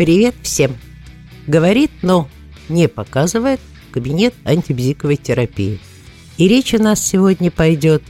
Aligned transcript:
Привет 0.00 0.34
всем! 0.40 0.78
Говорит, 1.46 1.90
но 2.00 2.26
не 2.70 2.88
показывает 2.88 3.60
кабинет 3.92 4.32
антибзиковой 4.44 5.16
терапии. 5.16 5.78
И 6.38 6.48
речь 6.48 6.72
у 6.72 6.82
нас 6.82 7.06
сегодня 7.06 7.50
пойдет 7.50 8.02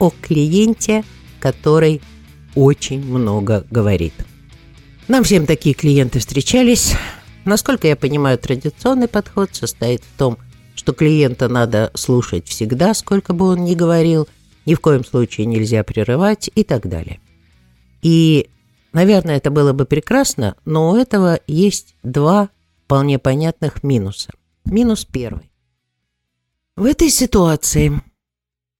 о 0.00 0.10
клиенте, 0.10 1.04
который 1.38 2.02
очень 2.56 3.00
много 3.00 3.64
говорит. 3.70 4.12
Нам 5.06 5.22
всем 5.22 5.46
такие 5.46 5.76
клиенты 5.76 6.18
встречались. 6.18 6.96
Насколько 7.44 7.86
я 7.86 7.94
понимаю, 7.94 8.38
традиционный 8.38 9.06
подход 9.06 9.50
состоит 9.52 10.02
в 10.02 10.18
том, 10.18 10.38
что 10.74 10.94
клиента 10.94 11.48
надо 11.48 11.92
слушать 11.94 12.48
всегда, 12.48 12.92
сколько 12.92 13.34
бы 13.34 13.46
он 13.46 13.62
ни 13.62 13.76
говорил, 13.76 14.26
ни 14.64 14.74
в 14.74 14.80
коем 14.80 15.04
случае 15.04 15.46
нельзя 15.46 15.84
прерывать 15.84 16.50
и 16.56 16.64
так 16.64 16.88
далее. 16.88 17.20
И, 18.02 18.48
наверное, 18.96 19.36
это 19.36 19.50
было 19.50 19.74
бы 19.74 19.84
прекрасно, 19.84 20.56
но 20.64 20.90
у 20.90 20.96
этого 20.96 21.38
есть 21.46 21.94
два 22.02 22.48
вполне 22.84 23.18
понятных 23.18 23.82
минуса. 23.82 24.30
Минус 24.64 25.04
первый. 25.04 25.52
В 26.76 26.86
этой 26.86 27.10
ситуации 27.10 27.92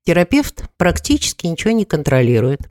терапевт 0.05 0.65
практически 0.79 1.47
ничего 1.47 1.73
не 1.73 1.85
контролирует. 1.85 2.71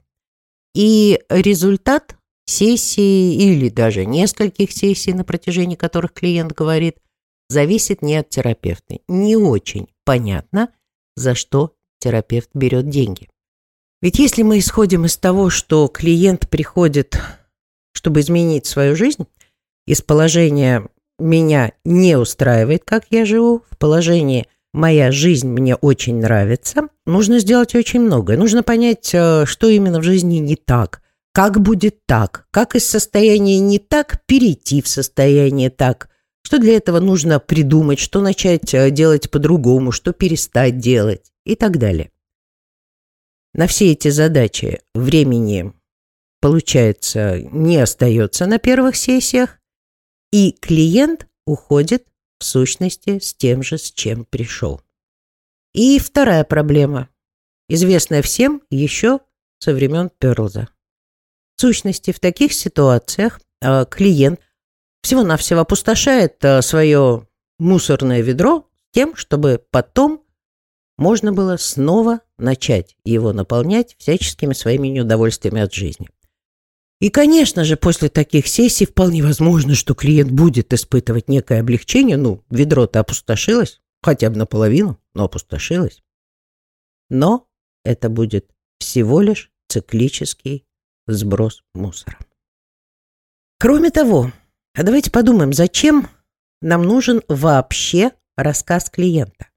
И 0.73 1.21
результат 1.29 2.17
сессии 2.45 3.35
или 3.35 3.69
даже 3.69 4.05
нескольких 4.05 4.71
сессий, 4.71 5.13
на 5.13 5.23
протяжении 5.23 5.75
которых 5.75 6.13
клиент 6.13 6.51
говорит, 6.51 6.97
зависит 7.47 8.01
не 8.01 8.15
от 8.15 8.29
терапевта. 8.29 8.97
Не 9.07 9.35
очень 9.35 9.87
понятно, 10.03 10.69
за 11.15 11.35
что 11.35 11.75
терапевт 11.99 12.49
берет 12.55 12.89
деньги. 12.89 13.29
Ведь 14.01 14.19
если 14.19 14.43
мы 14.43 14.59
исходим 14.59 15.05
из 15.05 15.17
того, 15.17 15.49
что 15.49 15.87
клиент 15.87 16.47
приходит, 16.47 17.17
чтобы 17.95 18.19
изменить 18.19 18.65
свою 18.65 18.95
жизнь, 18.95 19.25
из 19.87 20.01
положения 20.01 20.87
«меня 21.17 21.71
не 21.85 22.17
устраивает, 22.17 22.83
как 22.85 23.05
я 23.09 23.25
живу», 23.25 23.63
в 23.69 23.77
положении 23.77 24.47
«моя 24.73 25.11
жизнь 25.11 25.47
мне 25.47 25.75
очень 25.75 26.19
нравится», 26.19 26.89
нужно 27.05 27.39
сделать 27.39 27.73
очень 27.73 28.01
многое. 28.01 28.37
Нужно 28.37 28.63
понять, 28.63 29.11
э, 29.13 29.45
что 29.45 29.69
именно 29.69 29.99
в 29.99 30.03
жизни 30.03 30.37
не 30.37 30.55
так, 30.55 31.01
как 31.33 31.61
будет 31.61 32.05
так, 32.05 32.47
как 32.51 32.75
из 32.75 32.85
состояния 32.85 33.59
не 33.59 33.79
так 33.79 34.21
перейти 34.25 34.81
в 34.81 34.87
состояние 34.87 35.69
так, 35.69 36.09
что 36.43 36.59
для 36.59 36.75
этого 36.75 36.99
нужно 36.99 37.39
придумать, 37.39 37.99
что 37.99 38.21
начать 38.21 38.73
э, 38.73 38.91
делать 38.91 39.31
по-другому, 39.31 39.91
что 39.91 40.13
перестать 40.13 40.77
делать? 40.77 41.31
И 41.45 41.55
так 41.55 41.77
далее. 41.77 42.11
На 43.53 43.67
все 43.67 43.91
эти 43.93 44.09
задачи 44.09 44.81
времени, 44.93 45.73
получается, 46.41 47.39
не 47.39 47.77
остается 47.77 48.45
на 48.45 48.59
первых 48.59 48.95
сессиях, 48.95 49.59
и 50.31 50.51
клиент 50.51 51.27
уходит 51.45 52.05
в 52.39 52.43
сущности 52.43 53.19
с 53.19 53.33
тем 53.33 53.63
же, 53.63 53.77
с 53.77 53.91
чем 53.91 54.25
пришел. 54.25 54.81
И 55.73 55.99
вторая 55.99 56.43
проблема, 56.43 57.09
известная 57.69 58.21
всем 58.21 58.61
еще 58.69 59.19
со 59.59 59.73
времен 59.73 60.09
Перлза. 60.19 60.69
В 61.57 61.61
сущности, 61.61 62.11
в 62.11 62.19
таких 62.19 62.53
ситуациях 62.53 63.39
э, 63.61 63.85
клиент 63.89 64.39
всего-навсего 65.01 65.61
опустошает 65.61 66.43
э, 66.43 66.61
свое 66.61 67.27
мусорное 67.59 68.21
ведро 68.21 68.69
тем, 68.91 69.15
чтобы 69.15 69.63
потом 69.71 70.23
можно 70.97 71.33
было 71.33 71.57
снова 71.57 72.21
начать 72.37 72.95
его 73.03 73.33
наполнять 73.33 73.95
всяческими 73.97 74.53
своими 74.53 74.87
неудовольствиями 74.87 75.61
от 75.61 75.73
жизни. 75.73 76.09
И, 77.01 77.09
конечно 77.09 77.65
же, 77.65 77.75
после 77.75 78.09
таких 78.09 78.47
сессий 78.47 78.85
вполне 78.85 79.21
возможно, 79.21 79.75
что 79.75 79.93
клиент 79.95 80.31
будет 80.31 80.73
испытывать 80.73 81.27
некое 81.27 81.59
облегчение. 81.59 82.17
Ну, 82.17 82.43
ведро-то 82.49 83.01
опустошилось, 83.01 83.81
хотя 84.01 84.29
бы 84.29 84.37
наполовину, 84.37 84.99
но 85.13 85.25
опустошилось. 85.25 86.03
Но 87.09 87.47
это 87.83 88.09
будет 88.09 88.49
всего 88.79 89.21
лишь 89.21 89.51
циклический 89.69 90.65
сброс 91.07 91.63
мусора. 91.73 92.17
Кроме 93.59 93.91
того, 93.91 94.31
а 94.73 94.83
давайте 94.83 95.11
подумаем, 95.11 95.53
зачем 95.53 96.09
нам 96.61 96.83
нужен 96.83 97.21
вообще 97.27 98.11
рассказ 98.37 98.89
клиента? 98.89 99.47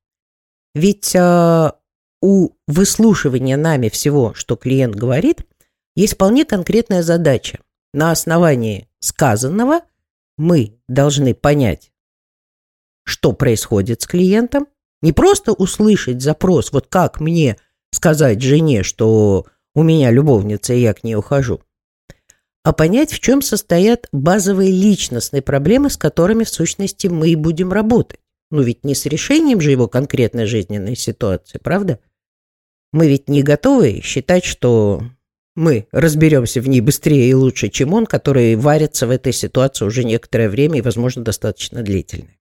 Ведь 0.75 1.15
э, 1.15 1.73
у 2.21 2.51
выслушивания 2.67 3.57
нами 3.57 3.89
всего, 3.89 4.35
что 4.35 4.57
клиент 4.57 4.95
говорит, 4.95 5.43
есть 5.99 6.15
вполне 6.15 6.45
конкретная 6.45 7.03
задача. 7.03 7.59
На 7.93 8.13
основании 8.13 8.89
сказанного 9.01 9.81
мы 10.37 10.79
должны 10.87 11.35
понять, 11.35 11.91
что 13.05 13.33
происходит 13.33 14.03
с 14.03 14.07
клиентом, 14.07 14.69
не 15.03 15.13
просто 15.13 15.53
услышать 15.53 16.23
запрос, 16.23 16.71
вот 16.71 16.87
как 16.87 17.21
мне 17.21 17.57
сказать 17.91 18.41
жене, 18.41 18.85
что 18.85 19.47
у 19.75 19.83
меня 19.83 20.13
любовница, 20.13 20.73
и 20.73 20.83
я 20.83 20.95
к 20.95 21.03
ней 21.03 21.17
ухожу, 21.17 21.63
а 22.63 22.73
понять, 22.73 23.11
в 23.11 23.19
чем 23.19 23.43
состоят 23.43 24.07
базовые 24.13 24.71
личностные 24.71 25.43
проблемы, 25.43 25.91
с 25.91 25.97
которыми 25.97 26.45
в 26.45 26.49
сущности 26.49 27.09
мы 27.09 27.31
и 27.31 27.35
будем 27.35 27.73
работать. 27.73 28.21
Ну 28.53 28.63
ведь 28.63 28.85
не 28.85 28.95
с 28.95 29.05
решением 29.07 29.61
же 29.61 29.73
его 29.73 29.89
конкретной 29.89 30.47
жизненной 30.47 30.95
ситуации, 30.95 31.59
правда? 31.59 31.99
Мы 32.93 33.09
ведь 33.09 33.29
не 33.29 33.43
готовы 33.43 34.01
считать, 34.01 34.45
что 34.45 35.03
мы 35.59 35.89
разберемся 35.91 36.61
в 36.61 36.69
ней 36.69 36.81
быстрее 36.81 37.29
и 37.29 37.35
лучше, 37.35 37.69
чем 37.69 37.93
он, 37.93 38.07
который 38.07 38.55
варится 38.55 39.09
в 39.09 39.11
этой 39.11 39.33
ситуации 39.33 39.85
уже 39.85 40.05
некоторое 40.05 40.49
время 40.49 40.79
и, 40.79 40.83
возможно, 40.83 41.25
достаточно 41.25 41.83
длительное. 41.83 42.39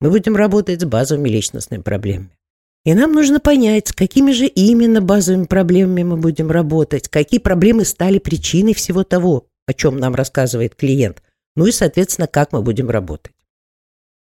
Мы 0.00 0.10
будем 0.10 0.34
работать 0.34 0.82
с 0.82 0.84
базовыми 0.84 1.28
личностными 1.28 1.82
проблемами. 1.82 2.36
И 2.84 2.92
нам 2.94 3.12
нужно 3.12 3.38
понять, 3.38 3.88
с 3.88 3.92
какими 3.92 4.32
же 4.32 4.46
именно 4.46 5.00
базовыми 5.00 5.46
проблемами 5.46 6.02
мы 6.02 6.16
будем 6.16 6.50
работать, 6.50 7.08
какие 7.08 7.38
проблемы 7.38 7.84
стали 7.84 8.18
причиной 8.18 8.74
всего 8.74 9.04
того, 9.04 9.46
о 9.66 9.72
чем 9.72 9.98
нам 9.98 10.16
рассказывает 10.16 10.74
клиент, 10.74 11.22
ну 11.54 11.66
и, 11.66 11.72
соответственно, 11.72 12.26
как 12.26 12.52
мы 12.52 12.62
будем 12.62 12.90
работать. 12.90 13.32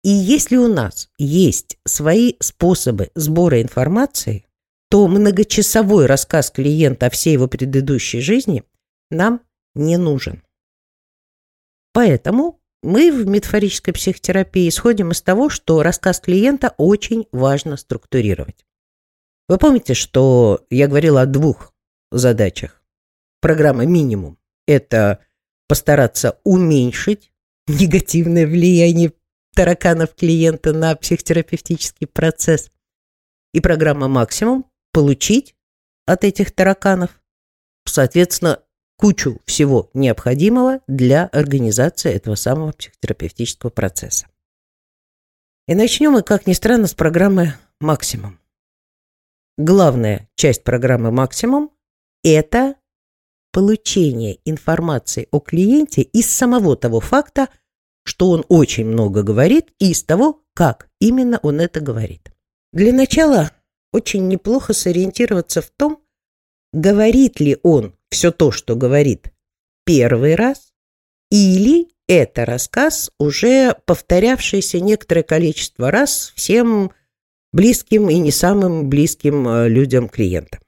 И 0.04 0.10
если 0.10 0.58
у 0.58 0.68
нас 0.68 1.10
есть 1.18 1.78
свои 1.86 2.34
способы 2.40 3.10
сбора 3.16 3.62
информации, 3.62 4.47
то 4.90 5.08
многочасовой 5.08 6.06
рассказ 6.06 6.52
клиента 6.52 7.08
о 7.08 7.10
всей 7.10 7.34
его 7.34 7.48
предыдущей 7.48 8.22
жизни 8.22 8.64
нам 9.10 9.42
не 9.76 9.98
нужен. 9.98 10.44
Поэтому 11.94 12.62
мы 12.84 13.12
в 13.12 13.28
метафорической 13.28 13.94
психотерапии 13.94 14.70
исходим 14.70 15.12
из 15.12 15.22
того, 15.22 15.50
что 15.50 15.82
рассказ 15.82 16.20
клиента 16.20 16.74
очень 16.78 17.28
важно 17.32 17.76
структурировать. 17.76 18.66
Вы 19.48 19.58
помните, 19.58 19.94
что 19.94 20.66
я 20.70 20.88
говорила 20.88 21.22
о 21.22 21.26
двух 21.26 21.74
задачах. 22.12 22.84
Программа 23.42 23.86
«Минимум»– 23.86 24.38
это 24.68 25.20
постараться 25.68 26.40
уменьшить 26.44 27.32
негативное 27.68 28.46
влияние 28.46 29.14
тараканов 29.54 30.16
клиента 30.16 30.74
на 30.74 30.96
психотерапевтический 30.96 32.08
процесс. 32.08 32.72
И 33.54 33.60
программа 33.60 34.08
«Максимум»– 34.08 34.66
получить 34.98 35.56
от 36.08 36.24
этих 36.24 36.50
тараканов, 36.52 37.22
соответственно, 37.86 38.64
кучу 38.98 39.40
всего 39.46 39.92
необходимого 39.94 40.80
для 40.88 41.28
организации 41.28 42.12
этого 42.12 42.34
самого 42.34 42.72
психотерапевтического 42.72 43.70
процесса. 43.70 44.26
И 45.68 45.76
начнем 45.76 46.14
мы, 46.14 46.24
как 46.24 46.48
ни 46.48 46.54
странно, 46.54 46.88
с 46.88 46.96
программы 46.96 47.54
«Максимум». 47.80 48.40
Главная 49.56 50.28
часть 50.34 50.64
программы 50.64 51.12
«Максимум»– 51.12 51.70
это 52.24 52.74
получение 53.52 54.40
информации 54.46 55.28
о 55.30 55.40
клиенте 55.40 56.02
из 56.02 56.28
самого 56.28 56.76
того 56.76 57.02
факта, 57.02 57.50
что 58.04 58.32
он 58.32 58.44
очень 58.50 58.88
много 58.88 59.22
говорит, 59.22 59.72
и 59.78 59.92
из 59.92 60.04
того, 60.04 60.42
как 60.56 60.90
именно 61.00 61.38
он 61.44 61.62
это 61.62 61.82
говорит. 61.82 62.32
Для 62.74 62.92
начала 62.92 63.52
очень 63.92 64.28
неплохо 64.28 64.74
сориентироваться 64.74 65.62
в 65.62 65.70
том, 65.70 66.02
говорит 66.74 67.40
ли 67.40 67.58
он 67.64 67.96
все 68.10 68.32
то, 68.32 68.52
что 68.52 68.76
говорит, 68.76 69.32
первый 69.86 70.36
раз, 70.36 70.74
или 71.32 71.88
это 72.08 72.46
рассказ, 72.46 73.12
уже 73.20 73.76
повторявшийся 73.86 74.80
некоторое 74.80 75.24
количество 75.24 75.92
раз 75.92 76.32
всем 76.36 76.92
близким 77.52 78.10
и 78.10 78.18
не 78.20 78.32
самым 78.32 78.90
близким 78.90 79.48
э, 79.48 79.70
людям 79.70 80.10
клиентам. 80.10 80.62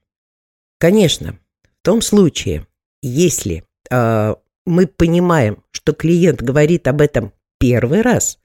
Конечно, 0.79 1.39
в 1.63 1.83
том 1.83 2.01
случае, 2.01 2.67
если 3.01 3.63
э, 3.89 4.35
мы 4.65 4.87
понимаем, 4.87 5.63
что 5.71 5.93
клиент 5.93 6.41
говорит 6.41 6.87
об 6.87 7.01
этом 7.01 7.33
первый 7.57 8.01
раз, 8.01 8.39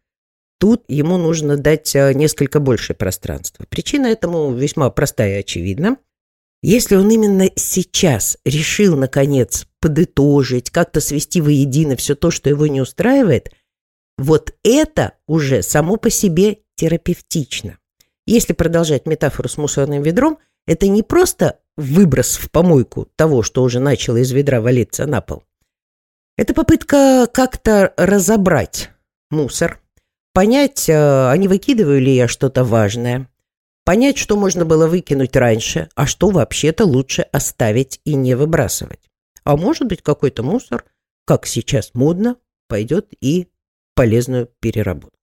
тут 0.59 0.85
ему 0.89 1.17
нужно 1.19 1.57
дать 1.57 1.95
э, 1.95 2.13
несколько 2.15 2.61
больше 2.61 2.95
пространства. 2.95 3.67
Причина 3.69 4.07
этому 4.07 4.53
весьма 4.53 4.91
простая 4.91 5.37
и 5.37 5.41
очевидна. 5.41 5.97
Если 6.63 6.97
он 6.97 7.11
именно 7.11 7.51
сейчас 7.57 8.39
решил, 8.45 8.97
наконец, 8.97 9.67
подытожить, 9.81 10.71
как-то 10.71 11.01
свести 11.01 11.43
воедино 11.43 11.97
все 11.97 12.15
то, 12.15 12.31
что 12.31 12.49
его 12.49 12.67
не 12.67 12.81
устраивает, 12.81 13.53
Вот 14.17 14.55
это 14.63 15.15
уже 15.27 15.63
само 15.63 15.97
по 15.97 16.09
себе 16.09 16.59
терапевтично. 16.77 17.79
Если 18.27 18.53
продолжать 18.53 19.07
метафору 19.07 19.49
с 19.49 19.59
мусорным 19.59 20.03
ведром, 20.03 20.39
это 20.67 20.89
не 20.89 21.03
просто 21.03 21.59
выброс 21.77 22.37
в 22.37 22.51
помойку 22.51 23.09
того, 23.17 23.43
что 23.43 23.63
уже 23.63 23.81
начало 23.81 24.19
из 24.19 24.31
ведра 24.31 24.61
валиться 24.61 25.05
на 25.07 25.21
пол. 25.21 25.43
Это 26.37 26.55
попытка 26.55 27.29
как-то 27.33 27.93
разобрать 27.97 28.91
мусор, 29.31 29.81
понять, 30.35 30.89
э, 30.91 30.93
а 30.93 31.35
не 31.39 31.49
выкидываю 31.49 32.03
ли 32.03 32.15
я 32.15 32.29
что-то 32.29 32.65
важное, 32.65 33.31
понять, 33.85 34.19
что 34.19 34.37
можно 34.37 34.67
было 34.67 34.87
выкинуть 34.87 35.35
раньше, 35.37 35.89
а 35.95 36.07
что 36.07 36.29
вообще-то 36.29 36.85
лучше 36.85 37.23
оставить 37.33 38.01
и 38.05 38.15
не 38.15 38.35
выбрасывать. 38.35 39.01
А 39.45 39.57
может 39.57 39.87
быть, 39.89 40.03
какой-то 40.03 40.43
мусор, 40.43 40.85
как 41.25 41.47
сейчас 41.47 41.93
модно, 41.95 42.37
пойдет 42.69 43.09
и 43.21 43.49
полезную 43.95 44.51
переработку. 44.61 45.17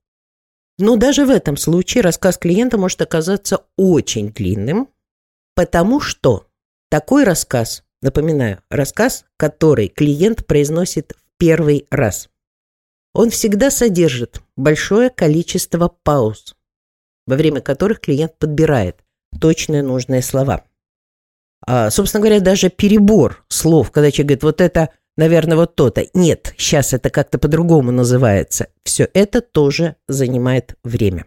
Но 0.80 0.96
даже 0.96 1.26
в 1.26 1.30
этом 1.30 1.58
случае 1.58 2.02
рассказ 2.02 2.38
клиента 2.38 2.78
может 2.78 3.02
оказаться 3.02 3.66
очень 3.78 4.32
длинным, 4.32 4.90
потому 5.54 6.00
что 6.00 6.48
такой 6.90 7.24
рассказ, 7.24 7.84
напоминаю, 8.02 8.64
рассказ, 8.70 9.26
который 9.38 9.90
клиент 9.90 10.48
произносит 10.48 11.14
в 11.18 11.38
первый 11.38 11.86
раз, 11.92 12.31
он 13.14 13.30
всегда 13.30 13.72
содержит 13.72 14.42
большое 14.56 15.10
количество 15.10 15.88
пауз, 16.04 16.56
во 17.28 17.36
время 17.36 17.62
которых 17.62 18.00
клиент 18.00 18.38
подбирает 18.38 19.04
точные 19.40 19.84
нужные 19.84 20.22
слова. 20.22 20.64
А, 21.66 21.90
собственно 21.90 22.22
говоря, 22.22 22.40
даже 22.40 22.70
перебор 22.70 23.46
слов, 23.48 23.92
когда 23.92 24.12
человек 24.12 24.40
говорит, 24.40 24.44
вот 24.44 24.62
это 24.62 24.90
наверное, 25.18 25.58
вот 25.58 25.76
то-то. 25.76 26.08
Нет, 26.14 26.54
сейчас 26.58 26.94
это 26.94 27.10
как-то 27.10 27.38
по-другому 27.38 27.92
называется. 27.92 28.68
Все 28.84 29.08
это 29.14 29.42
тоже 29.42 29.96
занимает 30.08 30.76
время. 30.84 31.26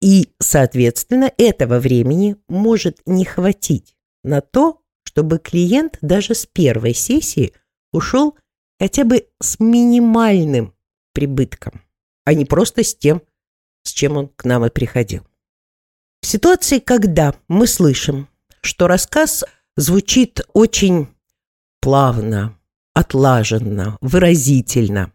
И, 0.00 0.32
соответственно, 0.40 1.32
этого 1.38 1.78
времени 1.78 2.36
может 2.48 3.00
не 3.06 3.24
хватить 3.24 3.94
на 4.24 4.40
то, 4.40 4.80
чтобы 5.04 5.38
клиент 5.38 5.98
даже 6.00 6.34
с 6.34 6.46
первой 6.46 6.94
сессии 6.94 7.52
ушел 7.92 8.36
хотя 8.80 9.04
бы 9.04 9.26
с 9.40 9.60
минимальным 9.60 10.74
прибытком, 11.12 11.82
а 12.24 12.34
не 12.34 12.44
просто 12.44 12.82
с 12.82 12.94
тем, 12.94 13.22
с 13.84 13.90
чем 13.90 14.16
он 14.16 14.28
к 14.28 14.44
нам 14.44 14.64
и 14.64 14.70
приходил. 14.70 15.26
В 16.20 16.26
ситуации, 16.26 16.78
когда 16.78 17.34
мы 17.48 17.66
слышим, 17.66 18.28
что 18.60 18.86
рассказ 18.86 19.44
звучит 19.76 20.40
очень 20.52 21.08
плавно, 21.80 22.56
отлаженно, 22.94 23.98
выразительно. 24.00 25.12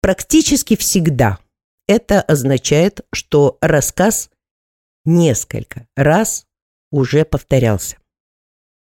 Практически 0.00 0.76
всегда 0.76 1.38
это 1.86 2.20
означает, 2.20 3.00
что 3.12 3.56
рассказ 3.60 4.30
несколько 5.04 5.88
раз 5.96 6.46
уже 6.90 7.24
повторялся. 7.24 7.96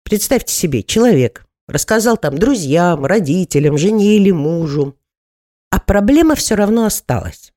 Представьте 0.04 0.54
себе, 0.54 0.82
человек 0.82 1.46
рассказал 1.66 2.16
там 2.16 2.38
друзьям, 2.38 3.04
родителям, 3.04 3.78
жене 3.78 4.16
или 4.16 4.30
мужу, 4.30 4.96
а 5.72 5.80
проблема 5.80 6.34
все 6.34 6.54
равно 6.54 6.84
осталась. 6.84 7.54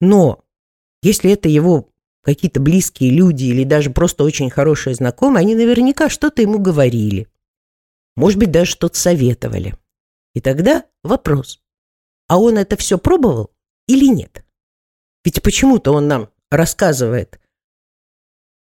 Но 0.00 0.44
если 1.02 1.30
это 1.30 1.48
его 1.48 1.88
какие-то 2.22 2.58
близкие 2.58 3.10
люди 3.10 3.44
или 3.44 3.62
даже 3.62 3.90
просто 3.90 4.24
очень 4.24 4.50
хорошие 4.50 4.96
знакомые, 4.96 5.42
они 5.42 5.54
наверняка 5.54 6.08
что-то 6.08 6.42
ему 6.42 6.58
говорили. 6.58 7.28
Может 8.16 8.40
быть, 8.40 8.50
даже 8.50 8.72
что-то 8.72 8.98
советовали. 8.98 9.76
И 10.34 10.40
тогда 10.40 10.84
вопрос. 11.04 11.62
А 12.26 12.40
он 12.40 12.58
это 12.58 12.76
все 12.76 12.98
пробовал 12.98 13.52
или 13.86 14.06
нет? 14.08 14.44
Ведь 15.24 15.40
почему-то 15.40 15.92
он 15.92 16.08
нам 16.08 16.30
рассказывает 16.50 17.38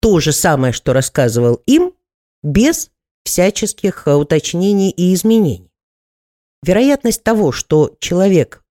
то 0.01 0.19
же 0.19 0.33
самое, 0.33 0.73
что 0.73 0.93
рассказывал 0.93 1.63
им, 1.67 1.95
без 2.43 2.91
всяческих 3.23 4.09
э, 4.09 4.15
уточнений 4.15 4.91
и 4.91 5.15
изменений. 5.15 5.71
Вероятность 6.67 7.23
того, 7.23 7.53
что 7.53 7.95
человек 8.01 8.65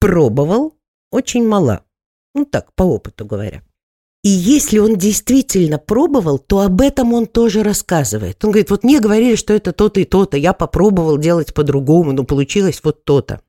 пробовал, 0.00 0.74
очень 1.10 1.46
мала. 1.46 1.86
Ну 2.34 2.44
так, 2.44 2.74
по 2.74 2.82
опыту 2.82 3.24
говоря. 3.24 3.62
И 4.22 4.28
если 4.28 4.78
он 4.78 4.96
действительно 4.96 5.78
пробовал, 5.78 6.38
то 6.38 6.60
об 6.60 6.82
этом 6.82 7.14
он 7.14 7.26
тоже 7.26 7.62
рассказывает. 7.62 8.44
Он 8.44 8.50
говорит, 8.50 8.68
вот 8.68 8.84
мне 8.84 9.00
говорили, 9.00 9.34
что 9.34 9.54
это 9.54 9.72
то-то 9.72 10.00
и 10.00 10.04
то-то, 10.04 10.36
я 10.36 10.52
попробовал 10.52 11.16
делать 11.16 11.54
по-другому, 11.54 12.12
но 12.12 12.24
получилось 12.24 12.80
вот 12.84 13.02
то-то. 13.04 13.40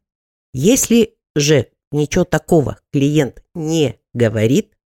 Если 0.54 1.16
же 1.36 1.68
ничего 1.92 2.24
такого 2.24 2.80
клиент 2.94 3.44
не 3.54 4.00
говорит, 4.14 4.78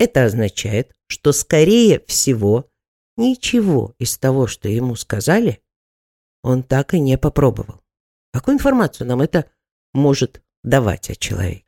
это 0.00 0.24
означает, 0.24 0.92
что 1.06 1.30
скорее 1.30 2.02
всего 2.08 2.68
ничего 3.16 3.94
из 4.00 4.18
того, 4.18 4.48
что 4.48 4.68
ему 4.68 4.96
сказали, 4.96 5.60
он 6.42 6.64
так 6.64 6.94
и 6.94 7.00
не 7.00 7.16
попробовал. 7.16 7.80
Какую 8.32 8.56
информацию 8.56 9.06
нам 9.06 9.20
это 9.20 9.50
может 9.92 10.42
давать 10.62 11.10
о 11.10 11.14
человеке? 11.14 11.64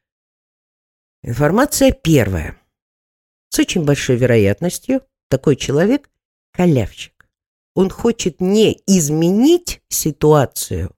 Информация 1.22 1.92
первая. 1.92 2.56
С 3.50 3.58
очень 3.58 3.84
большой 3.84 4.16
вероятностью 4.16 5.02
такой 5.28 5.56
человек– 5.56 6.10
халявщик. 6.54 7.28
Он 7.74 7.90
хочет 7.90 8.40
не 8.40 8.82
изменить 8.86 9.82
ситуацию, 9.88 10.94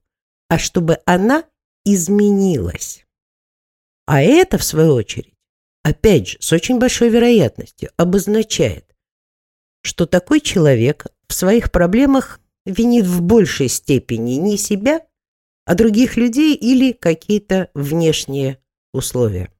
а 0.49 0.57
чтобы 0.57 0.99
она 1.05 1.45
изменилась. 1.85 3.05
А 4.05 4.21
это, 4.21 4.57
в 4.57 4.63
свою 4.63 4.93
очередь, 4.93 5.33
опять 5.83 6.27
же, 6.27 6.37
с 6.41 6.51
очень 6.51 6.79
большой 6.79 7.09
вероятностью 7.09 7.91
обозначает, 7.97 8.95
что 9.81 10.05
такой 10.05 10.41
человек 10.41 11.07
в 11.27 11.33
своих 11.33 11.71
проблемах 11.71 12.39
винит 12.65 13.05
в 13.05 13.21
большей 13.21 13.67
степени 13.67 14.33
не 14.33 14.57
себя, 14.57 15.05
а 15.65 15.75
других 15.75 16.17
людей 16.17 16.55
или 16.55 16.91
какие-то 16.91 17.69
внешние 17.73 18.59
условия. 18.93 19.51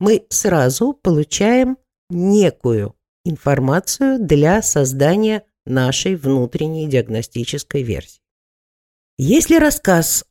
Мы 0.00 0.26
сразу 0.28 0.92
получаем 0.92 1.78
некую 2.10 2.94
информацию 3.24 4.18
для 4.18 4.62
создания 4.62 5.44
нашей 5.64 6.16
внутренней 6.16 6.88
диагностической 6.88 7.82
версии. 7.82 8.20
Если 9.16 9.56
рассказ 9.56 10.24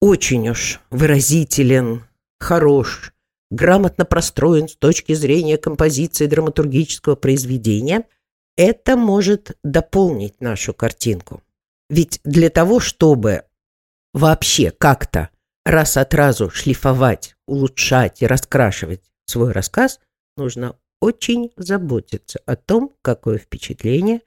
очень 0.00 0.48
уж 0.48 0.80
выразителен, 0.90 2.04
хорош, 2.38 3.12
грамотно 3.50 4.04
простроен 4.04 4.68
с 4.68 4.76
точки 4.76 5.14
зрения 5.14 5.58
композиции 5.58 6.26
драматургического 6.26 7.16
произведения, 7.16 8.06
это 8.56 8.96
может 8.96 9.56
дополнить 9.64 10.40
нашу 10.40 10.74
картинку. 10.74 11.42
Ведь 11.88 12.20
для 12.24 12.50
того, 12.50 12.78
чтобы 12.78 13.44
вообще 14.12 14.70
как-то 14.70 15.30
раз 15.64 15.96
от 15.96 16.14
разу 16.14 16.50
шлифовать, 16.50 17.36
улучшать 17.46 18.22
и 18.22 18.26
раскрашивать 18.26 19.10
свой 19.26 19.52
рассказ, 19.52 20.00
нужно 20.36 20.76
очень 21.00 21.52
заботиться 21.56 22.40
о 22.46 22.56
том, 22.56 22.94
какое 23.02 23.38
впечатление 23.38 24.22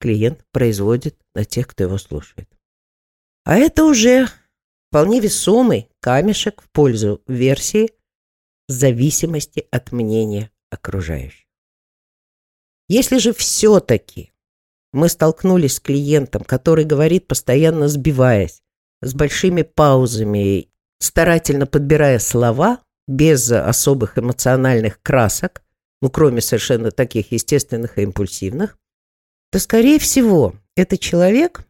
клиент 0.00 0.44
производит 0.52 1.16
на 1.34 1.44
тех, 1.44 1.66
кто 1.66 1.84
его 1.84 1.98
слушает. 1.98 2.48
А 3.44 3.56
это 3.56 3.84
уже 3.84 4.28
вполне 4.88 5.20
весомый 5.20 5.90
камешек 6.00 6.62
в 6.62 6.70
пользу 6.70 7.22
версии 7.26 7.90
зависимости 8.68 9.66
от 9.70 9.92
мнения 9.92 10.50
окружающих. 10.70 11.46
Если 12.88 13.18
же 13.18 13.32
все-таки 13.34 14.32
мы 14.92 15.08
столкнулись 15.08 15.74
с 15.74 15.80
клиентом, 15.80 16.42
который 16.44 16.84
говорит, 16.84 17.26
постоянно 17.26 17.88
сбиваясь, 17.88 18.62
с 19.00 19.14
большими 19.14 19.62
паузами, 19.62 20.68
старательно 20.98 21.66
подбирая 21.66 22.18
слова, 22.18 22.80
без 23.06 23.50
особых 23.50 24.18
эмоциональных 24.18 25.00
красок, 25.02 25.62
ну, 26.02 26.10
кроме 26.10 26.40
совершенно 26.40 26.90
таких 26.90 27.32
естественных 27.32 27.98
и 27.98 28.02
импульсивных, 28.02 28.78
то, 29.50 29.58
скорее 29.58 29.98
всего, 29.98 30.54
это 30.76 30.98
человек, 30.98 31.66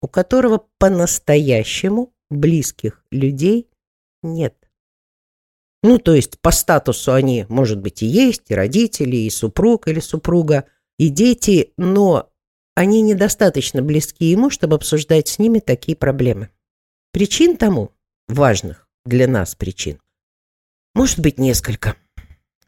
у 0.00 0.08
которого 0.08 0.66
по-настоящему 0.78 2.14
близких 2.30 3.04
людей 3.10 3.68
нет. 4.22 4.54
Ну, 5.82 5.98
то 5.98 6.14
есть 6.14 6.40
по 6.40 6.50
статусу 6.50 7.12
они, 7.12 7.46
может 7.48 7.78
быть, 7.80 8.02
и 8.02 8.06
есть, 8.06 8.44
и 8.48 8.54
родители, 8.54 9.16
и 9.16 9.30
супруг 9.30 9.88
или 9.88 10.00
супруга, 10.00 10.64
и 10.98 11.08
дети, 11.08 11.72
но 11.76 12.30
они 12.74 13.02
недостаточно 13.02 13.82
близки 13.82 14.24
ему, 14.24 14.50
чтобы 14.50 14.76
обсуждать 14.76 15.28
с 15.28 15.38
ними 15.38 15.60
такие 15.60 15.96
проблемы. 15.96 16.50
Причин 17.12 17.56
тому, 17.56 17.92
важных 18.26 18.88
для 19.04 19.26
нас 19.26 19.54
причин, 19.54 20.00
может 20.94 21.20
быть 21.20 21.38
несколько. 21.38 21.96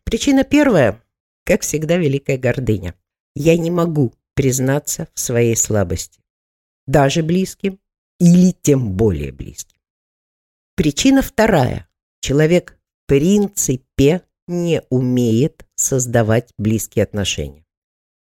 Причина 0.04 0.44
первая, 0.44 1.02
как 1.44 1.62
всегда, 1.62 1.96
великая 1.96 2.38
гордыня. 2.38 2.94
Я 3.34 3.56
не 3.56 3.70
могу 3.70 4.14
признаться 4.34 5.08
в 5.14 5.20
своей 5.20 5.56
слабости. 5.56 6.20
Даже 6.86 7.22
близким 7.22 7.78
или 8.18 8.52
тем 8.52 8.92
более 8.92 9.32
близким. 9.32 9.78
Причина 10.76 11.22
вторая. 11.22 11.88
Человек 12.20 12.78
принципе 13.06 14.22
не 14.46 14.82
умеет 14.88 15.66
создавать 15.74 16.52
близкие 16.56 17.02
отношения. 17.02 17.66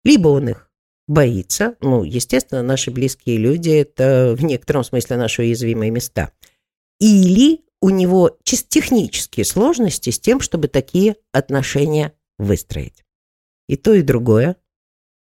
Либо 0.05 0.29
он 0.29 0.51
их 0.51 0.71
боится, 1.07 1.77
ну, 1.81 2.05
естественно, 2.05 2.63
наши 2.63 2.91
близкие 2.91 3.39
люди– 3.39 3.71
это 3.71 4.35
в 4.37 4.45
некотором 4.45 4.85
смысле 4.85 5.17
наши 5.17 5.43
уязвимые 5.43 5.91
места. 5.91 6.33
Или 6.99 7.65
у 7.81 7.91
него 7.91 8.39
чисто 8.43 8.69
технические 8.69 9.45
сложности 9.45 10.11
с 10.11 10.19
тем, 10.19 10.41
чтобы 10.41 10.69
такие 10.69 11.17
отношения 11.33 12.13
выстроить. 12.39 13.05
И 13.69 13.77
то, 13.77 13.95
и 13.95 14.03
другое, 14.03 14.57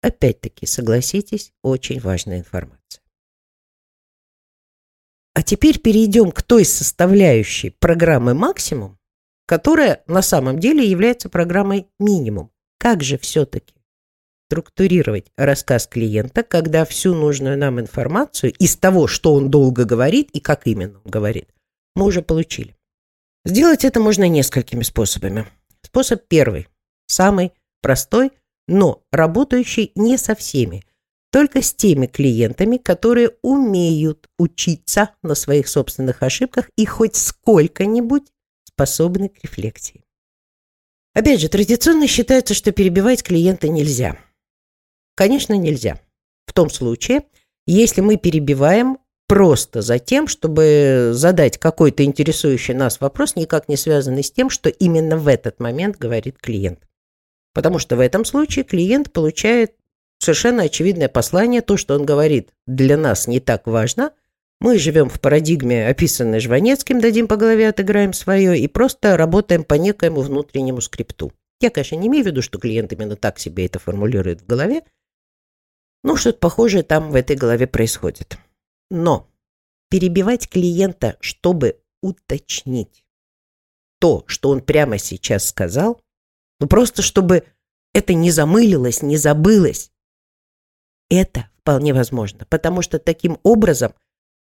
опять-таки, 0.03 0.67
согласитесь, 0.67 1.53
очень 1.63 2.01
важная 2.01 2.39
информация. 2.39 3.03
А 5.35 5.43
теперь 5.43 5.81
перейдем 5.81 6.31
к 6.31 6.43
той 6.43 6.65
составляющей 6.65 7.71
программы 7.71 8.35
«Максимум», 8.35 8.99
которая 9.47 10.05
на 10.07 10.23
самом 10.23 10.61
деле 10.61 10.89
является 10.89 11.29
программой 11.29 11.89
«Минимум». 11.99 12.53
Как 12.79 13.03
же 13.03 13.19
все-таки 13.19 13.75
структурировать 14.49 15.27
рассказ 15.37 15.87
клиента, 15.87 16.43
когда 16.43 16.85
всю 16.85 17.15
нужную 17.15 17.59
нам 17.59 17.81
информацию 17.81 18.53
из 18.53 18.77
того, 18.77 19.07
что 19.07 19.35
он 19.35 19.51
долго 19.51 19.85
говорит 19.85 20.31
и 20.33 20.41
как 20.41 20.67
именно 20.67 21.01
он 21.05 21.11
говорит, 21.11 21.49
мы 21.95 22.07
уже 22.07 22.23
получили. 22.23 22.77
Сделать 23.45 23.85
это 23.85 24.01
можно 24.01 24.29
несколькими 24.29 24.83
способами. 24.83 25.47
Способ 25.83 26.23
первый, 26.29 26.69
самый 27.07 27.53
простой, 27.83 28.33
но 28.67 29.03
работающий 29.13 29.93
не 29.95 30.17
со 30.17 30.35
всеми, 30.35 30.85
только 31.31 31.63
с 31.63 31.75
теми 31.75 32.07
клиентами, 32.07 32.77
которые 32.77 33.33
умеют 33.43 34.29
учиться 34.39 35.11
на 35.23 35.35
своих 35.35 35.69
собственных 35.69 36.23
ошибках 36.23 36.71
и 36.77 36.87
хоть 36.87 37.17
сколько-нибудь 37.17 38.25
способны 38.65 39.29
к 39.29 39.43
рефлексии. 39.43 40.05
Опять 41.13 41.41
же, 41.41 41.49
традиционно 41.49 42.07
считается, 42.07 42.55
что 42.55 42.73
перебивать 42.73 43.23
клиента 43.23 43.69
нельзя. 43.69 44.19
Конечно, 45.15 45.55
нельзя. 45.55 46.01
В 46.47 46.53
том 46.53 46.71
случае, 46.71 47.23
если 47.67 48.01
мы 48.01 48.17
перебиваем 48.17 48.99
просто 49.27 49.83
за 49.83 49.99
тем, 49.99 50.29
чтобы 50.29 51.11
задать 51.13 51.59
какой-то 51.59 52.05
интересующий 52.05 52.75
нас 52.75 53.01
вопрос, 53.01 53.37
никак 53.37 53.69
не 53.69 53.77
связанный 53.77 54.23
с 54.23 54.31
тем, 54.31 54.51
что 54.51 54.69
именно 54.69 55.17
в 55.17 55.29
этот 55.29 55.61
момент 55.61 55.97
говорит 55.99 56.39
клиент. 56.39 56.81
Потому 57.53 57.79
что 57.79 57.97
в 57.97 58.01
этом 58.01 58.25
случае 58.25 58.65
клиент 58.65 59.13
получает 59.13 59.75
совершенно 60.19 60.65
очевидное 60.65 61.09
послание, 61.09 61.63
то, 61.63 61.77
что 61.77 61.95
он 61.95 62.05
говорит, 62.05 62.51
для 62.67 62.97
нас 62.97 63.27
не 63.27 63.41
так 63.41 63.67
важно– 63.67 64.13
мы 64.61 64.79
живем 64.79 65.11
в 65.11 65.21
парадигме, 65.21 65.89
описанной 65.89 66.41
Жванецким, 66.41 66.99
дадим 67.01 67.29
по 67.29 67.37
голове, 67.37 67.69
отыграем 67.69 68.15
свое, 68.15 68.59
и 68.59 68.67
просто 68.67 69.17
работаем 69.17 69.65
по 69.65 69.75
некоему 69.75 70.23
внутреннему 70.23 70.81
скрипту. 70.81 71.33
Я, 71.61 71.69
конечно, 71.69 71.97
не 71.97 72.09
имею 72.09 72.25
в 72.25 72.27
виду, 72.29 72.41
что 72.41 72.59
клиент 72.59 72.93
именно 72.93 73.17
так 73.17 73.39
себе 73.39 73.67
это 73.67 73.79
формулирует 73.79 74.41
в 74.41 74.47
голове, 74.47 74.83
но 76.05 76.17
что-то 76.17 76.39
похожее 76.39 76.85
там 76.85 77.11
в 77.11 77.17
этой 77.17 77.35
голове 77.35 77.67
происходит. 77.67 78.39
Но 78.91 79.29
перебивать 79.89 80.49
клиента, 80.49 81.17
чтобы 81.21 81.81
уточнить 82.03 83.05
то, 83.99 84.23
что 84.27 84.51
он 84.51 84.61
прямо 84.61 84.99
сейчас 84.99 85.49
сказал, 85.49 86.01
ну 86.61 86.69
просто 86.69 87.03
чтобы 87.03 87.45
это 87.95 88.13
не 88.13 88.31
замылилось, 88.31 89.03
не 89.03 89.17
забылось, 89.17 89.91
это 91.09 91.49
вполне 91.61 91.95
возможно, 91.95 92.47
потому 92.51 92.83
что 92.83 92.99
таким 92.99 93.39
образом 93.43 93.95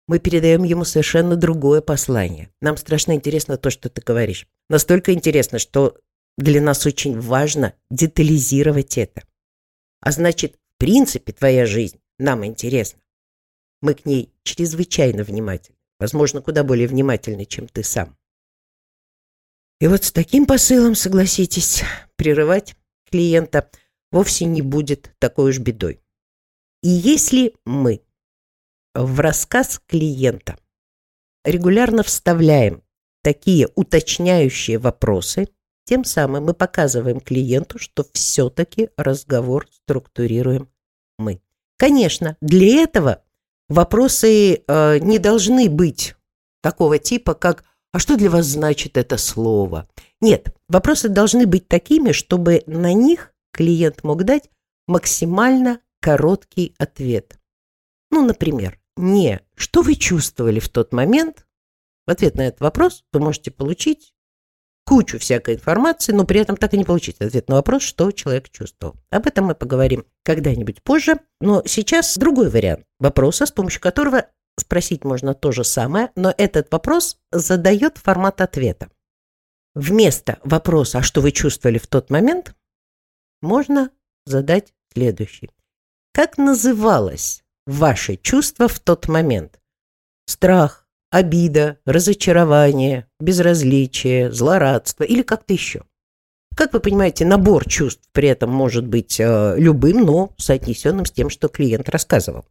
мы 0.07 0.21
передаем 0.21 0.63
ему 0.63 0.85
совершенно 0.85 1.35
другое 1.35 1.81
послание. 1.81 2.51
Нам 2.61 2.77
страшно 2.77 3.13
интересно 3.13 3.59
то, 3.59 3.71
что 3.71 3.89
ты 3.89 4.01
говоришь. 4.01 4.47
Настолько 4.71 5.13
интересно, 5.13 5.59
что 5.59 5.97
для 6.37 6.63
нас 6.63 6.87
очень 6.87 7.19
важно 7.19 7.75
детализировать 7.91 8.97
это. 8.97 9.23
А 10.01 10.13
значит, 10.13 10.57
принципе, 10.79 11.33
твоя 11.33 11.67
жизнь 11.67 12.01
нам 12.19 12.45
интересна. 12.45 13.01
Мы 13.81 13.95
к 13.95 14.05
ней 14.05 14.33
чрезвычайно 14.43 15.23
внимательны. 15.23 15.79
Возможно, 15.99 16.41
куда 16.41 16.65
более 16.65 16.89
внимательны, 16.89 17.45
чем 17.45 17.69
ты 17.69 17.83
сам. 17.83 18.17
И 19.81 19.87
вот 19.87 20.05
с 20.05 20.13
таким 20.13 20.47
посылом, 20.47 20.95
согласитесь, 20.95 21.83
прерывать 22.17 22.77
клиента 23.11 23.71
вовсе 24.11 24.45
не 24.45 24.63
будет 24.63 25.15
такой 25.19 25.51
уж 25.51 25.59
бедой. 25.59 26.01
И 26.83 26.89
если 26.89 27.55
мы 27.65 28.03
в 28.95 29.21
рассказ 29.21 29.81
клиента 29.87 30.59
регулярно 31.45 32.03
вставляем 32.03 32.83
такие 33.23 33.69
уточняющие 33.75 34.79
вопросы, 34.79 35.49
тем 35.89 36.05
самым 36.05 36.45
мы 36.45 36.53
показываем 36.53 37.19
клиенту, 37.19 37.79
что 37.79 38.05
все-таки 38.13 38.91
разговор 38.99 39.67
структурируем 39.71 40.69
мы. 41.19 41.41
Конечно, 41.79 42.37
для 42.43 42.83
этого 42.83 43.25
вопросы 43.71 44.57
э, 44.67 44.99
не 44.99 45.19
должны 45.19 45.71
быть 45.71 46.15
такого 46.63 46.99
типа, 46.99 47.33
как 47.33 47.65
«А 47.91 47.99
что 48.01 48.19
для 48.19 48.29
вас 48.29 48.45
значит 48.45 48.99
это 48.99 49.17
слово?» 49.17 49.89
Нет, 50.21 50.55
вопросы 50.69 51.09
должны 51.09 51.47
быть 51.47 51.69
такими, 51.69 52.13
чтобы 52.13 52.63
на 52.67 52.93
них 52.93 53.33
клиент 53.55 54.05
мог 54.05 54.25
дать 54.25 54.51
максимально 54.87 55.81
короткий 56.03 56.75
ответ. 56.77 57.39
Ну, 58.11 58.27
например, 58.27 58.79
не 58.99 59.41
«что 59.55 59.81
вы 59.81 59.95
чувствовали 59.95 60.61
в 60.61 60.69
тот 60.69 60.93
момент?» 60.93 61.47
В 62.07 62.11
ответ 62.11 62.35
на 62.35 62.43
этот 62.43 62.61
вопрос 62.61 63.05
вы 63.11 63.21
можете 63.21 63.51
получить 63.51 64.13
кучу 64.89 65.19
всякой 65.19 65.57
информации, 65.57 66.13
но 66.13 66.25
при 66.25 66.41
этом 66.41 66.57
так 66.57 66.73
и 66.73 66.79
не 66.79 66.85
получить 66.85 67.21
ответ 67.21 67.51
на 67.51 67.57
вопрос, 67.57 67.83
что 67.83 68.11
человек 68.11 68.49
чувствовал. 68.49 68.97
Об 69.11 69.27
этом 69.27 69.45
мы 69.45 69.55
поговорим 69.55 70.07
когда-нибудь 70.25 70.83
позже. 70.83 71.19
Но 71.43 71.63
сейчас 71.67 72.17
другой 72.17 72.49
вариант 72.49 72.87
вопроса, 72.99 73.45
с 73.45 73.51
помощью 73.51 73.83
которого 73.83 74.29
спросить 74.59 75.05
можно 75.05 75.35
то 75.35 75.53
же 75.53 75.63
самое, 75.63 76.11
но 76.17 76.33
этот 76.39 76.73
вопрос 76.73 77.19
задает 77.31 77.99
формат 77.99 78.41
ответа. 78.41 78.89
Вместо 79.75 80.39
вопроса 80.43 81.01
«а 81.01 81.03
что 81.03 81.21
вы 81.21 81.33
чувствовали 81.33 81.77
в 81.77 81.87
тот 81.87 82.09
момент?» 82.09 82.55
можно 83.43 83.91
задать 84.25 84.73
следующий. 84.95 85.51
Как 86.15 86.39
называлось 86.39 87.45
ваши 87.67 88.17
чувства 88.17 88.69
в 88.69 88.81
тот 88.81 89.07
момент. 89.07 89.61
Страх, 90.25 90.88
обида, 91.11 91.79
разочарование, 91.85 93.07
безразличие, 93.21 94.33
злорадство 94.33 95.05
или 95.05 95.23
как-то 95.23 95.53
еще. 95.53 95.83
Как 96.57 96.73
вы 96.73 96.81
понимаете, 96.81 97.25
набор 97.25 97.69
чувств 97.69 98.03
при 98.13 98.29
этом 98.29 98.51
может 98.51 98.87
быть 98.87 99.21
э, 99.21 99.55
любым, 99.59 100.05
но 100.05 100.35
соотнесенным 100.39 101.07
с 101.07 101.13
тем, 101.13 101.31
что 101.31 101.49
клиент 101.49 101.89
рассказывал. 101.89 102.47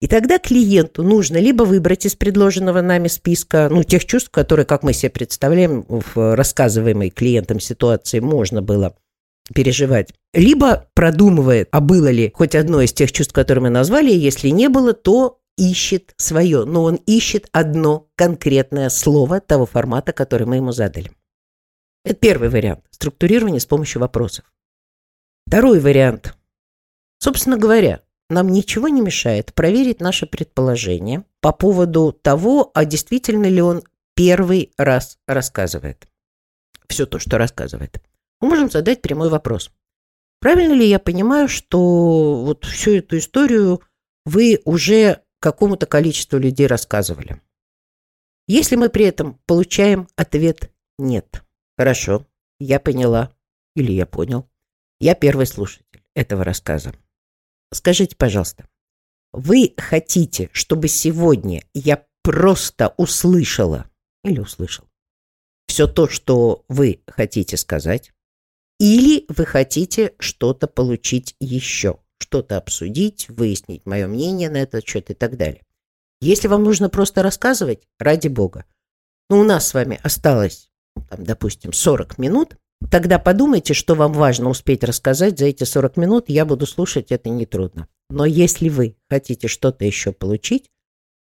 И 0.00 0.06
тогда 0.06 0.38
клиенту 0.38 1.02
нужно 1.02 1.36
либо 1.36 1.64
выбрать 1.64 2.06
из 2.06 2.14
предложенного 2.14 2.80
нами 2.80 3.08
списка, 3.08 3.68
ну, 3.70 3.82
тех 3.82 4.06
чувств, 4.06 4.30
которые, 4.30 4.64
как 4.64 4.82
мы 4.82 4.94
себе 4.94 5.10
представляем, 5.10 5.84
в 5.88 6.36
рассказываемой 6.36 7.10
клиентам 7.10 7.60
ситуации 7.60 8.20
можно 8.20 8.62
было 8.62 8.94
переживать. 9.54 10.14
Либо 10.32 10.86
продумывает, 10.94 11.68
а 11.72 11.80
было 11.80 12.08
ли 12.08 12.32
хоть 12.34 12.54
одно 12.54 12.80
из 12.80 12.92
тех 12.92 13.12
чувств, 13.12 13.34
которые 13.34 13.62
мы 13.62 13.70
назвали, 13.70 14.10
и 14.10 14.18
если 14.18 14.48
не 14.48 14.68
было, 14.68 14.92
то 14.92 15.39
ищет 15.60 16.14
свое, 16.16 16.64
но 16.64 16.84
он 16.84 16.96
ищет 16.96 17.48
одно 17.52 18.08
конкретное 18.16 18.88
слово 18.88 19.40
того 19.40 19.66
формата, 19.66 20.12
который 20.12 20.46
мы 20.46 20.56
ему 20.56 20.72
задали. 20.72 21.12
Это 22.04 22.14
первый 22.14 22.48
вариант– 22.48 22.84
структурирование 22.90 23.60
с 23.60 23.66
помощью 23.66 24.00
вопросов. 24.00 24.50
Второй 25.46 25.80
вариант. 25.80 26.36
Собственно 27.18 27.58
говоря, 27.58 28.00
нам 28.30 28.48
ничего 28.48 28.88
не 28.88 29.02
мешает 29.02 29.52
проверить 29.52 30.00
наше 30.00 30.26
предположение 30.26 31.24
по 31.40 31.52
поводу 31.52 32.12
того, 32.12 32.70
а 32.72 32.84
действительно 32.84 33.46
ли 33.46 33.60
он 33.60 33.82
первый 34.14 34.72
раз 34.78 35.18
рассказывает. 35.26 36.08
Все 36.88 37.04
то, 37.06 37.18
что 37.18 37.36
рассказывает 37.36 38.02
мы 38.40 38.48
можем 38.48 38.70
задать 38.70 39.02
прямой 39.02 39.28
вопрос. 39.28 39.70
Правильно 40.40 40.72
ли 40.72 40.88
я 40.88 40.98
понимаю, 40.98 41.48
что 41.48 42.42
вот 42.44 42.64
всю 42.64 42.96
эту 42.96 43.18
историю 43.18 43.82
вы 44.24 44.60
уже 44.64 45.22
какому-то 45.40 45.86
количеству 45.86 46.38
людей 46.38 46.66
рассказывали? 46.66 47.40
Если 48.46 48.76
мы 48.76 48.88
при 48.88 49.04
этом 49.04 49.40
получаем 49.46 50.08
ответ 50.16 50.70
«нет», 50.98 51.42
хорошо, 51.76 52.26
я 52.58 52.78
поняла 52.80 53.32
или 53.74 53.92
я 53.92 54.06
понял, 54.06 54.48
я 55.00 55.14
первый 55.14 55.46
слушатель 55.46 56.02
этого 56.14 56.44
рассказа. 56.44 56.94
Скажите, 57.72 58.16
пожалуйста, 58.16 58.68
вы 59.32 59.74
хотите, 59.76 60.50
чтобы 60.52 60.88
сегодня 60.88 61.64
я 61.74 62.04
просто 62.22 62.94
услышала 62.96 63.90
или 64.24 64.40
услышал 64.40 64.90
все 65.70 65.86
то, 65.86 66.08
что 66.08 66.64
вы 66.68 67.00
хотите 67.06 67.56
сказать? 67.56 68.12
Или 68.80 69.24
вы 69.28 69.46
хотите 69.46 70.14
что-то 70.18 70.66
получить 70.66 71.36
еще, 71.38 72.00
что-то 72.22 72.56
обсудить, 72.56 73.28
выяснить 73.28 73.86
мое 73.86 74.06
мнение 74.06 74.50
на 74.50 74.58
этот 74.58 74.86
счет 74.86 75.10
и 75.10 75.14
так 75.14 75.36
далее. 75.36 75.62
Если 76.20 76.48
вам 76.48 76.64
нужно 76.64 76.90
просто 76.90 77.22
рассказывать, 77.22 77.88
ради 77.98 78.28
бога. 78.28 78.64
Но 79.28 79.40
у 79.40 79.44
нас 79.44 79.68
с 79.68 79.74
вами 79.74 79.98
осталось 80.02 80.70
там, 81.08 81.24
допустим, 81.24 81.72
40 81.72 82.18
минут, 82.18 82.56
тогда 82.90 83.18
подумайте, 83.18 83.74
что 83.74 83.94
вам 83.94 84.12
важно 84.12 84.50
успеть 84.50 84.84
рассказать 84.84 85.38
за 85.38 85.46
эти 85.46 85.64
40 85.64 85.96
минут, 85.96 86.24
я 86.28 86.44
буду 86.44 86.66
слушать, 86.66 87.12
это 87.12 87.30
нетрудно. 87.30 87.88
Но 88.10 88.24
если 88.24 88.68
вы 88.68 88.96
хотите 89.08 89.48
что-то 89.48 89.84
еще 89.84 90.12
получить, 90.12 90.70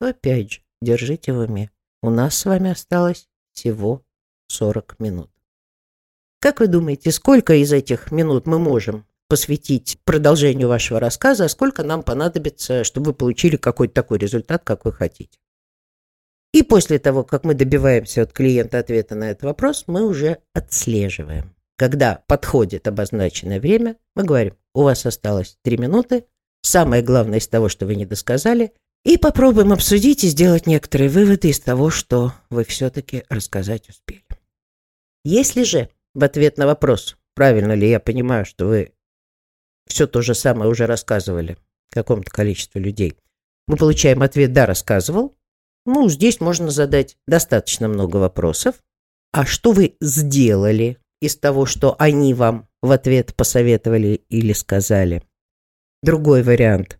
то 0.00 0.08
опять 0.08 0.52
же, 0.52 0.60
держите 0.80 1.32
в 1.32 1.38
уме. 1.38 1.70
У 2.02 2.10
нас 2.10 2.36
с 2.36 2.44
вами 2.44 2.70
осталось 2.70 3.28
всего 3.52 4.04
40 4.48 4.98
минут. 5.00 5.30
Как 6.40 6.60
вы 6.60 6.68
думаете, 6.68 7.10
сколько 7.10 7.54
из 7.54 7.72
этих 7.72 8.12
минут 8.12 8.46
мы 8.46 8.58
можем 8.58 9.04
посвятить 9.28 9.98
продолжению 10.04 10.68
вашего 10.68 10.98
рассказа, 10.98 11.44
а 11.44 11.48
сколько 11.48 11.84
нам 11.84 12.02
понадобится, 12.02 12.84
чтобы 12.84 13.08
вы 13.08 13.14
получили 13.14 13.56
какой-то 13.56 13.94
такой 13.94 14.18
результат, 14.18 14.62
как 14.64 14.84
вы 14.84 14.92
хотите? 14.92 15.38
И 16.52 16.62
после 16.62 16.98
того, 16.98 17.24
как 17.24 17.44
мы 17.44 17.54
добиваемся 17.54 18.22
от 18.22 18.32
клиента 18.32 18.78
ответа 18.78 19.14
на 19.14 19.30
этот 19.30 19.44
вопрос, 19.44 19.84
мы 19.86 20.06
уже 20.06 20.38
отслеживаем. 20.54 21.54
Когда 21.76 22.24
подходит 22.26 22.88
обозначенное 22.88 23.60
время, 23.60 23.96
мы 24.16 24.24
говорим, 24.24 24.54
у 24.74 24.82
вас 24.82 25.04
осталось 25.04 25.58
3 25.62 25.76
минуты, 25.76 26.24
самое 26.62 27.02
главное 27.02 27.38
из 27.38 27.46
того, 27.46 27.68
что 27.68 27.86
вы 27.86 27.94
не 27.94 28.06
досказали, 28.06 28.72
и 29.04 29.16
попробуем 29.16 29.72
обсудить 29.72 30.24
и 30.24 30.28
сделать 30.28 30.66
некоторые 30.66 31.10
выводы 31.10 31.50
из 31.50 31.60
того, 31.60 31.90
что 31.90 32.32
вы 32.50 32.64
все-таки 32.64 33.24
рассказать 33.28 33.88
успели. 33.88 34.24
Если 35.24 35.62
же 35.62 35.90
в 36.14 36.24
ответ 36.24 36.56
на 36.56 36.66
вопрос, 36.66 37.16
правильно 37.34 37.72
ли 37.72 37.88
я 37.88 38.00
понимаю, 38.00 38.44
что 38.44 38.66
вы 38.66 38.92
все 39.88 40.06
то 40.06 40.22
же 40.22 40.34
самое 40.34 40.70
уже 40.70 40.86
рассказывали 40.86 41.56
какому-то 41.90 42.30
количеству 42.30 42.78
людей, 42.78 43.16
мы 43.66 43.76
получаем 43.76 44.22
ответ 44.22 44.52
«да, 44.52 44.66
рассказывал», 44.66 45.38
ну, 45.90 46.06
здесь 46.10 46.40
можно 46.40 46.70
задать 46.70 47.16
достаточно 47.26 47.88
много 47.88 48.18
вопросов. 48.18 48.74
А 49.32 49.46
что 49.46 49.72
вы 49.72 49.96
сделали 50.02 50.98
из 51.22 51.36
того, 51.36 51.64
что 51.64 51.96
они 51.98 52.34
вам 52.34 52.68
в 52.82 52.90
ответ 52.90 53.34
посоветовали 53.34 54.22
или 54.28 54.52
сказали? 54.52 55.22
Другой 56.02 56.42
вариант. 56.42 56.98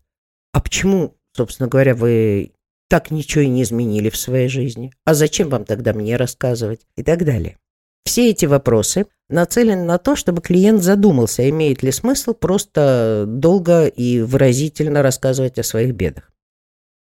А 0.55 0.61
почему, 0.61 1.19
собственно 1.37 1.69
говоря, 1.69 1.95
вы 1.95 2.53
так 2.89 3.11
ничего 3.11 3.43
и 3.43 3.49
не 3.49 3.63
изменили 3.63 4.09
в 4.09 4.17
своей 4.17 4.49
жизни? 4.49 4.91
А 5.05 5.13
зачем 5.13 5.51
вам 5.51 5.67
тогда 5.67 5.93
мне 5.93 6.17
рассказывать? 6.17 6.87
И 6.97 7.03
так 7.03 7.27
далее. 7.27 7.59
Все 8.05 8.31
эти 8.31 8.47
вопросы 8.47 9.07
нацелены 9.29 9.85
на 9.85 9.99
то, 9.99 10.17
чтобы 10.17 10.41
клиент 10.41 10.83
задумался, 10.83 11.49
имеет 11.49 11.83
ли 11.83 11.93
смысл 11.93 12.35
просто 12.35 13.25
долго 13.27 13.87
и 13.87 14.21
выразительно 14.21 15.03
рассказывать 15.03 15.59
о 15.59 15.63
своих 15.63 15.95
бедах. 15.95 16.33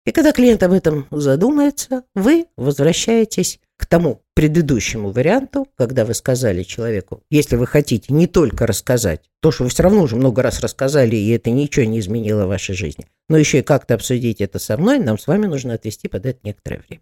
И 0.06 0.12
когда 0.12 0.32
клиент 0.32 0.62
об 0.62 0.72
этом 0.72 1.08
задумается, 1.10 2.04
вы 2.14 2.46
возвращаетесь 2.58 3.60
к 3.78 3.88
тому 3.88 4.22
предыдущему 4.36 5.12
варианту, 5.12 5.68
когда 5.76 6.06
вы 6.06 6.14
сказали 6.14 6.64
человеку, 6.64 7.24
если 7.30 7.56
вы 7.56 7.68
хотите 7.68 8.14
не 8.14 8.28
только 8.28 8.68
рассказать 8.68 9.30
то, 9.42 9.52
что 9.52 9.64
вы 9.64 9.70
все 9.70 9.84
равно 9.84 10.04
уже 10.04 10.16
много 10.16 10.42
раз 10.42 10.60
рассказали, 10.60 11.16
и 11.16 11.30
это 11.30 11.50
ничего 11.50 11.86
не 11.86 12.00
изменило 12.00 12.46
в 12.46 12.50
вашей 12.50 12.76
жизни, 12.76 13.08
но 13.30 13.38
еще 13.38 13.60
и 13.60 13.64
как-то 13.64 13.96
обсудить 13.96 14.42
это 14.42 14.60
со 14.60 14.78
мной, 14.78 15.00
нам 15.00 15.18
с 15.18 15.28
вами 15.28 15.48
нужно 15.48 15.74
отвести 15.74 16.08
под 16.08 16.26
это 16.26 16.40
некоторое 16.44 16.84
время. 16.88 17.02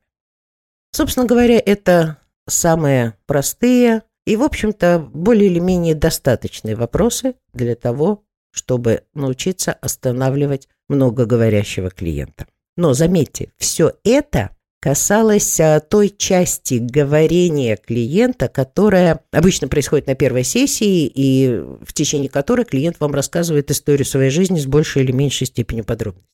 Собственно 0.92 1.26
говоря, 1.26 1.62
это 1.64 2.18
самые 2.48 3.16
простые 3.26 4.04
и, 4.26 4.36
в 4.36 4.44
общем-то, 4.44 5.10
более 5.14 5.50
или 5.50 5.60
менее 5.60 5.96
достаточные 5.96 6.76
вопросы 6.76 7.36
для 7.54 7.76
того, 7.76 8.24
чтобы 8.52 9.04
научиться 9.14 9.74
останавливать 9.74 10.68
многоговорящего 10.88 11.90
клиента. 11.90 12.48
Но 12.78 12.94
заметьте, 12.94 13.52
все 13.58 13.94
это 14.04 14.56
касалось 14.84 15.60
а, 15.62 15.80
той 15.80 16.10
части 16.10 16.74
говорения 16.76 17.78
клиента, 17.78 18.50
которая 18.50 19.22
обычно 19.32 19.70
происходит 19.70 20.08
на 20.08 20.16
первой 20.16 20.44
сессии 20.44 21.06
и 21.06 21.64
в 21.82 21.94
течение 21.94 22.30
которой 22.30 22.66
клиент 22.66 23.00
вам 23.00 23.14
рассказывает 23.14 23.72
историю 23.72 24.06
своей 24.06 24.30
жизни 24.30 24.60
с 24.60 24.66
большей 24.66 25.04
или 25.04 25.14
меньшей 25.14 25.48
степенью 25.48 25.86
подробностей. 25.86 26.30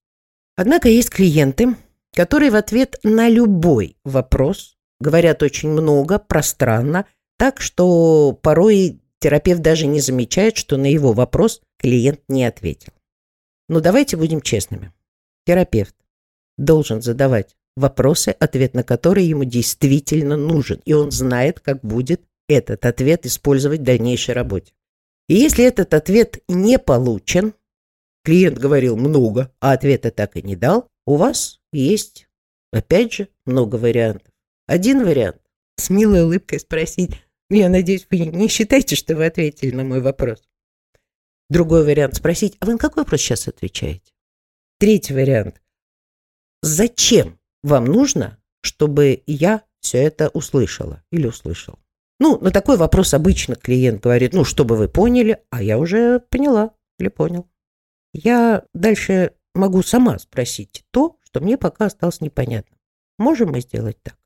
Однако 0.55 0.89
есть 0.89 1.11
клиенты, 1.11 1.75
которые 2.15 2.49
в 2.49 2.55
ответ 2.55 2.97
на 3.03 3.29
любой 3.29 3.97
вопрос 4.03 4.78
Говорят 4.99 5.43
очень 5.43 5.69
много, 5.69 6.19
пространно, 6.19 7.05
так 7.37 7.61
что 7.61 8.33
порой 8.41 8.99
терапевт 9.19 9.61
даже 9.61 9.87
не 9.87 10.01
замечает, 10.01 10.57
что 10.57 10.77
на 10.77 10.87
его 10.87 11.13
вопрос 11.13 11.61
клиент 11.77 12.21
не 12.27 12.45
ответил. 12.45 12.93
Но 13.69 13.79
давайте 13.79 14.17
будем 14.17 14.41
честными. 14.41 14.93
Терапевт 15.45 15.95
должен 16.57 17.01
задавать 17.01 17.55
вопросы, 17.75 18.29
ответ 18.29 18.73
на 18.73 18.83
которые 18.83 19.29
ему 19.29 19.45
действительно 19.45 20.35
нужен, 20.35 20.81
и 20.85 20.93
он 20.93 21.11
знает, 21.11 21.59
как 21.59 21.81
будет 21.81 22.21
этот 22.49 22.85
ответ 22.85 23.25
использовать 23.25 23.81
в 23.81 23.83
дальнейшей 23.83 24.33
работе. 24.33 24.73
И 25.27 25.35
если 25.35 25.63
этот 25.63 25.93
ответ 25.93 26.39
не 26.47 26.79
получен, 26.79 27.53
клиент 28.23 28.57
говорил 28.57 28.97
много, 28.97 29.53
а 29.61 29.73
ответа 29.73 30.11
так 30.11 30.35
и 30.35 30.41
не 30.41 30.55
дал, 30.55 30.87
у 31.05 31.15
вас 31.15 31.61
есть, 31.71 32.27
опять 32.73 33.13
же, 33.13 33.29
много 33.45 33.75
вариантов. 33.75 34.33
Один 34.69 35.03
вариант– 35.03 35.41
с 35.77 35.89
милой 35.89 36.25
улыбкой 36.25 36.59
спросить, 36.59 37.09
я 37.49 37.69
надеюсь, 37.69 38.05
вы 38.11 38.19
не 38.19 38.47
считаете, 38.47 38.95
что 38.95 39.15
вы 39.15 39.25
ответили 39.25 39.71
на 39.71 39.83
мой 39.83 39.99
вопрос. 39.99 40.43
Другой 41.49 41.83
вариант– 41.83 42.15
спросить, 42.17 42.55
а 42.59 42.67
вы 42.67 42.73
на 42.73 42.77
какой 42.77 43.01
вопрос 43.01 43.19
сейчас 43.19 43.47
отвечаете? 43.47 44.13
Третий 44.77 45.15
вариант– 45.15 45.59
зачем 46.61 47.39
вам 47.63 47.85
нужно, 47.85 48.37
чтобы 48.61 49.23
я 49.25 49.63
все 49.79 50.03
это 50.03 50.29
услышала 50.29 51.01
или 51.11 51.25
услышал? 51.25 51.79
Ну, 52.19 52.37
на 52.39 52.51
такой 52.51 52.77
вопрос 52.77 53.15
обычно 53.15 53.55
клиент 53.55 54.03
говорит, 54.03 54.33
ну, 54.33 54.43
чтобы 54.43 54.75
вы 54.75 54.87
поняли, 54.87 55.41
а 55.49 55.63
я 55.63 55.79
уже 55.79 56.19
поняла 56.19 56.75
или 56.99 57.07
понял. 57.07 57.49
Я 58.13 58.65
дальше 58.75 59.33
могу 59.55 59.81
сама 59.81 60.19
спросить 60.19 60.85
то, 60.91 61.17
что 61.23 61.39
мне 61.39 61.57
пока 61.57 61.87
осталось 61.87 62.21
непонятно. 62.21 62.77
Можем 63.17 63.49
мы 63.49 63.61
сделать 63.61 63.97
так? 64.03 64.18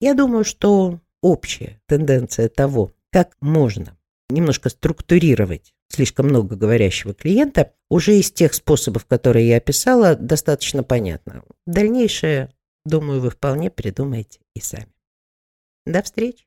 Я 0.00 0.14
думаю, 0.14 0.44
что 0.44 1.00
общая 1.22 1.80
тенденция 1.86 2.48
того, 2.48 2.92
как 3.10 3.36
можно 3.40 3.96
немножко 4.28 4.68
структурировать 4.68 5.74
слишком 5.88 6.26
много 6.26 6.56
говорящего 6.56 7.14
клиента, 7.14 7.72
уже 7.88 8.18
из 8.18 8.30
тех 8.30 8.54
способов, 8.54 9.06
которые 9.06 9.48
я 9.48 9.56
описала, 9.58 10.16
достаточно 10.16 10.82
понятно. 10.82 11.44
Дальнейшее, 11.66 12.50
думаю, 12.84 13.20
вы 13.20 13.30
вполне 13.30 13.70
придумаете 13.70 14.40
и 14.54 14.60
сами. 14.60 14.92
До 15.86 16.02
встречи! 16.02 16.45